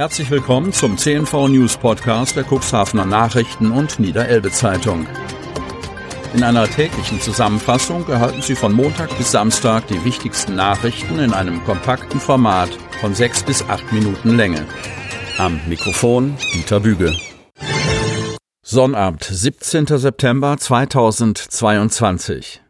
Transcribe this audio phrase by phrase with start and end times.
[0.00, 5.06] Herzlich willkommen zum CNV News Podcast der Cuxhavener Nachrichten und Niederelbe Zeitung.
[6.32, 11.62] In einer täglichen Zusammenfassung erhalten Sie von Montag bis Samstag die wichtigsten Nachrichten in einem
[11.64, 12.70] kompakten Format
[13.02, 14.66] von sechs bis acht Minuten Länge.
[15.36, 17.14] Am Mikrofon Dieter Büge.
[18.62, 19.86] Sonnabend, 17.
[19.86, 22.62] September 2022.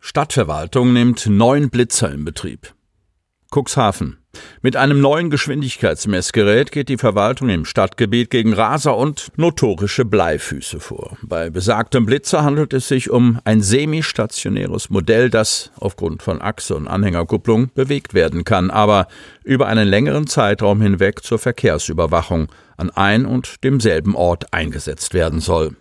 [0.00, 2.72] Stadtverwaltung nimmt neun Blitzer in Betrieb.
[3.50, 4.16] Cuxhaven.
[4.60, 11.16] Mit einem neuen Geschwindigkeitsmessgerät geht die Verwaltung im Stadtgebiet gegen Raser und notorische Bleifüße vor.
[11.22, 16.88] Bei besagtem Blitzer handelt es sich um ein semistationäres Modell, das aufgrund von Achse und
[16.88, 19.06] Anhängerkupplung bewegt werden kann, aber
[19.44, 25.76] über einen längeren Zeitraum hinweg zur Verkehrsüberwachung an ein und demselben Ort eingesetzt werden soll.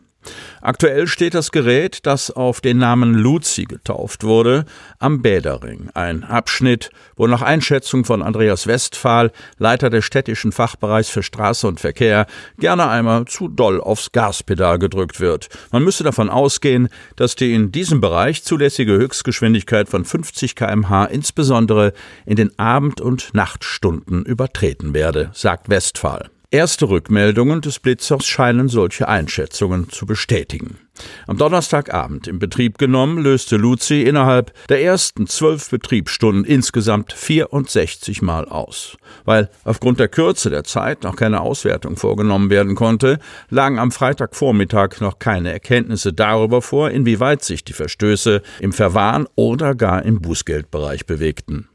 [0.61, 4.65] Aktuell steht das Gerät, das auf den Namen Luzi getauft wurde,
[4.99, 5.89] am Bäderring.
[5.93, 11.79] Ein Abschnitt, wo nach Einschätzung von Andreas Westphal, Leiter des städtischen Fachbereichs für Straße und
[11.79, 12.25] Verkehr,
[12.57, 15.49] gerne einmal zu doll aufs Gaspedal gedrückt wird.
[15.71, 21.93] Man müsse davon ausgehen, dass die in diesem Bereich zulässige Höchstgeschwindigkeit von 50 kmh insbesondere
[22.25, 26.29] in den Abend- und Nachtstunden übertreten werde, sagt Westphal.
[26.57, 30.79] Erste Rückmeldungen des Blitzers scheinen solche Einschätzungen zu bestätigen.
[31.27, 38.45] Am Donnerstagabend in Betrieb genommen, löste Luzi innerhalb der ersten zwölf Betriebsstunden insgesamt 64 Mal
[38.49, 38.97] aus.
[39.23, 43.19] Weil aufgrund der Kürze der Zeit noch keine Auswertung vorgenommen werden konnte,
[43.51, 49.75] lagen am Freitagvormittag noch keine Erkenntnisse darüber vor, inwieweit sich die Verstöße im Verwahren oder
[49.75, 51.69] gar im Bußgeldbereich bewegten.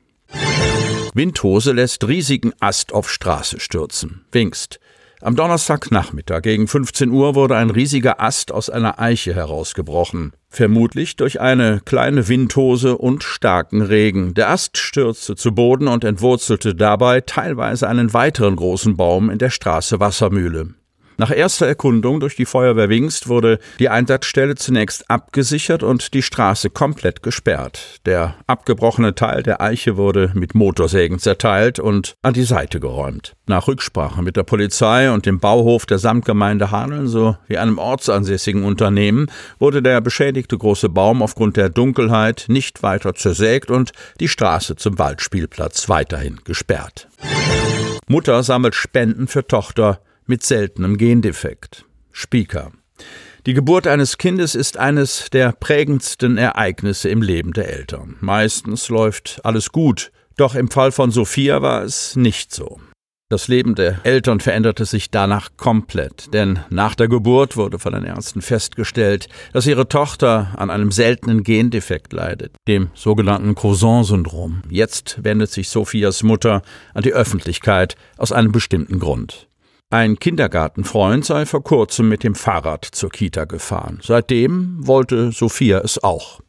[1.14, 4.24] Windhose lässt riesigen Ast auf Straße stürzen.
[4.32, 4.80] Wingst.
[5.20, 10.32] Am Donnerstagnachmittag gegen 15 Uhr wurde ein riesiger Ast aus einer Eiche herausgebrochen.
[10.48, 14.32] Vermutlich durch eine kleine Windhose und starken Regen.
[14.32, 19.50] Der Ast stürzte zu Boden und entwurzelte dabei teilweise einen weiteren großen Baum in der
[19.50, 20.74] Straße Wassermühle.
[21.18, 26.70] Nach erster Erkundung durch die Feuerwehr Wingst wurde die Einsatzstelle zunächst abgesichert und die Straße
[26.70, 28.00] komplett gesperrt.
[28.06, 33.34] Der abgebrochene Teil der Eiche wurde mit Motorsägen zerteilt und an die Seite geräumt.
[33.46, 39.26] Nach Rücksprache mit der Polizei und dem Bauhof der Samtgemeinde Hameln sowie einem ortsansässigen Unternehmen
[39.58, 44.98] wurde der beschädigte große Baum aufgrund der Dunkelheit nicht weiter zersägt und die Straße zum
[44.98, 47.08] Waldspielplatz weiterhin gesperrt.
[48.08, 51.84] Mutter sammelt Spenden für Tochter mit seltenem Gendefekt.
[52.10, 52.72] Spieker.
[53.46, 58.16] Die Geburt eines Kindes ist eines der prägendsten Ereignisse im Leben der Eltern.
[58.20, 62.78] Meistens läuft alles gut, doch im Fall von Sophia war es nicht so.
[63.32, 68.04] Das Leben der Eltern veränderte sich danach komplett, denn nach der Geburt wurde von den
[68.04, 74.60] Ärzten festgestellt, dass ihre Tochter an einem seltenen Gendefekt leidet, dem sogenannten Crouzon-Syndrom.
[74.68, 76.60] Jetzt wendet sich Sophias Mutter
[76.92, 79.48] an die Öffentlichkeit aus einem bestimmten Grund.
[79.92, 83.98] Ein Kindergartenfreund sei vor kurzem mit dem Fahrrad zur Kita gefahren.
[84.02, 86.40] Seitdem wollte Sophia es auch.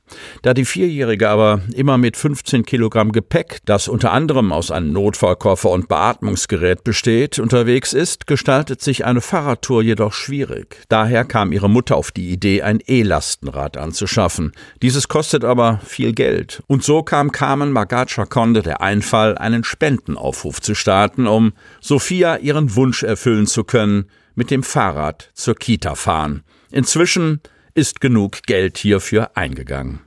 [0.42, 5.70] Da die Vierjährige aber immer mit 15 Kilogramm Gepäck, das unter anderem aus einem Notfallkoffer
[5.70, 10.78] und Beatmungsgerät besteht, unterwegs ist, gestaltet sich eine Fahrradtour jedoch schwierig.
[10.90, 14.52] Daher kam ihre Mutter auf die Idee, ein E-Lastenrad anzuschaffen.
[14.82, 16.64] Dieses kostet aber viel Geld.
[16.68, 22.76] Und so kam Carmen Magacha Conde der Einfall, einen Spendenaufruf zu starten, um Sophia ihren
[22.76, 26.44] Wunsch erfüllen zu können, mit dem Fahrrad zur Kita fahren.
[26.72, 27.40] Inzwischen
[27.76, 30.02] ist genug Geld hierfür eingegangen.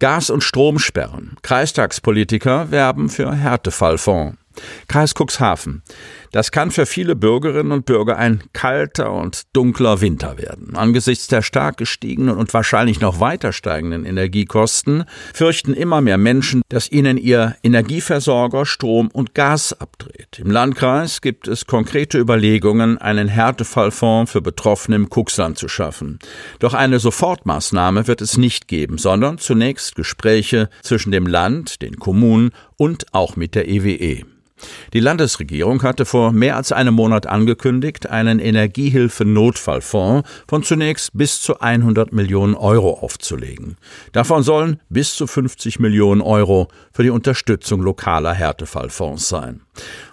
[0.00, 1.36] Gas- und Stromsperren.
[1.42, 4.36] Kreistagspolitiker werben für Härtefallfonds.
[4.88, 5.82] Kreis Cuxhaven.
[6.32, 10.74] Das kann für viele Bürgerinnen und Bürger ein kalter und dunkler Winter werden.
[10.74, 15.04] Angesichts der stark gestiegenen und wahrscheinlich noch weiter steigenden Energiekosten
[15.34, 20.38] fürchten immer mehr Menschen, dass ihnen ihr Energieversorger Strom und Gas abdreht.
[20.38, 26.18] Im Landkreis gibt es konkrete Überlegungen, einen Härtefallfonds für Betroffene im Cuxland zu schaffen.
[26.58, 32.52] Doch eine Sofortmaßnahme wird es nicht geben, sondern zunächst Gespräche zwischen dem Land, den Kommunen
[32.76, 34.24] und auch mit der EWE.
[34.92, 41.60] Die Landesregierung hatte vor mehr als einem Monat angekündigt, einen Energiehilfe-Notfallfonds von zunächst bis zu
[41.60, 43.76] 100 Millionen Euro aufzulegen.
[44.12, 49.62] Davon sollen bis zu 50 Millionen Euro für die Unterstützung lokaler Härtefallfonds sein.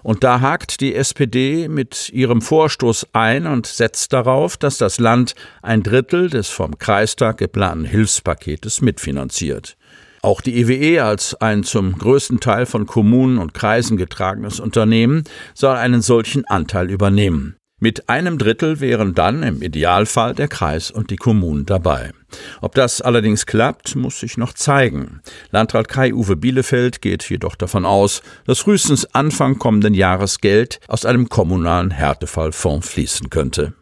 [0.03, 5.35] Und da hakt die SPD mit ihrem Vorstoß ein und setzt darauf, dass das Land
[5.61, 9.75] ein Drittel des vom Kreistag geplanten Hilfspaketes mitfinanziert.
[10.21, 15.23] Auch die EWE e als ein zum größten Teil von Kommunen und Kreisen getragenes Unternehmen
[15.53, 17.55] soll einen solchen Anteil übernehmen.
[17.81, 22.11] Mit einem Drittel wären dann im Idealfall der Kreis und die Kommunen dabei.
[22.59, 25.21] Ob das allerdings klappt, muss sich noch zeigen.
[25.51, 31.29] Landrat Kai-Uwe Bielefeld geht jedoch davon aus, dass frühestens Anfang kommenden Jahres Geld aus einem
[31.29, 33.73] kommunalen Härtefallfonds fließen könnte.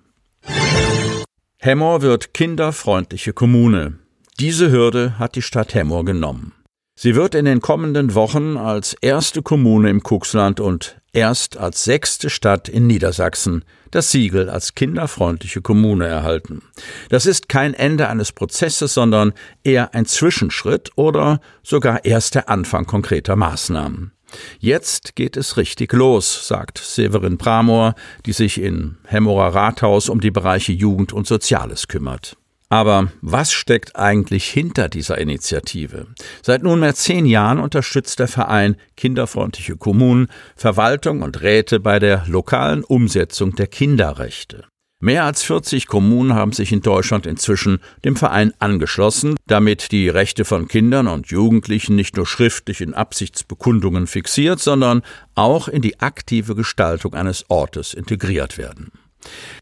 [1.58, 3.98] Hemmoor wird kinderfreundliche Kommune.
[4.40, 6.54] Diese Hürde hat die Stadt Hemmoor genommen.
[6.94, 12.30] Sie wird in den kommenden Wochen als erste Kommune im Kuxland und erst als sechste
[12.30, 16.62] Stadt in Niedersachsen das Siegel als kinderfreundliche Kommune erhalten.
[17.10, 22.86] Das ist kein Ende eines Prozesses, sondern eher ein Zwischenschritt oder sogar erst der Anfang
[22.86, 24.12] konkreter Maßnahmen.
[24.60, 27.96] Jetzt geht es richtig los, sagt Severin Pramor,
[28.28, 32.38] die sich in Hemmerer Rathaus um die Bereiche Jugend und Soziales kümmert.
[32.70, 36.08] Aber was steckt eigentlich hinter dieser Initiative?
[36.42, 42.84] Seit nunmehr zehn Jahren unterstützt der Verein Kinderfreundliche Kommunen Verwaltung und Räte bei der lokalen
[42.84, 44.66] Umsetzung der Kinderrechte.
[45.00, 50.44] Mehr als 40 Kommunen haben sich in Deutschland inzwischen dem Verein angeschlossen, damit die Rechte
[50.44, 55.04] von Kindern und Jugendlichen nicht nur schriftlich in Absichtsbekundungen fixiert, sondern
[55.36, 58.92] auch in die aktive Gestaltung eines Ortes integriert werden.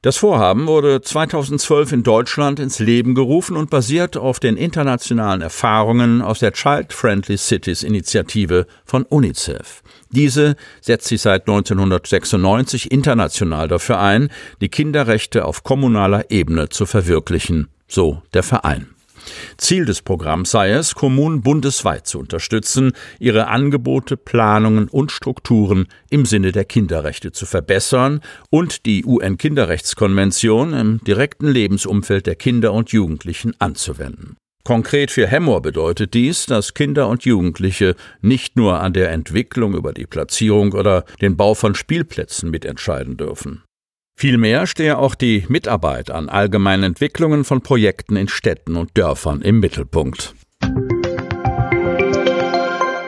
[0.02, 6.22] Das Vorhaben wurde 2012 in Deutschland ins Leben gerufen und basiert auf den internationalen Erfahrungen
[6.22, 9.82] aus der Child Friendly Cities Initiative von UNICEF.
[10.10, 14.30] Diese setzt sich seit 1996 international dafür ein,
[14.62, 18.95] die Kinderrechte auf kommunaler Ebene zu verwirklichen, so der Verein.
[19.58, 26.26] Ziel des Programms sei es, Kommunen bundesweit zu unterstützen, ihre Angebote, Planungen und Strukturen im
[26.26, 33.54] Sinne der Kinderrechte zu verbessern und die UN-Kinderrechtskonvention im direkten Lebensumfeld der Kinder und Jugendlichen
[33.60, 34.38] anzuwenden.
[34.66, 39.94] Konkret für Hemmoor bedeutet dies, dass Kinder und Jugendliche nicht nur an der Entwicklung über
[39.94, 43.62] die Platzierung oder den Bau von Spielplätzen mitentscheiden dürfen.
[44.18, 49.60] Vielmehr stehe auch die Mitarbeit an allgemeinen Entwicklungen von Projekten in Städten und Dörfern im
[49.60, 50.34] Mittelpunkt.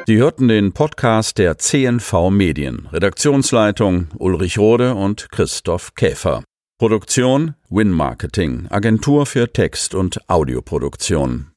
[0.06, 2.88] Sie hörten den Podcast der CNV Medien.
[2.92, 6.44] Redaktionsleitung Ulrich Rode und Christoph Käfer.
[6.78, 11.46] Produktion Win Marketing, Agentur für Text- und Audioproduktion.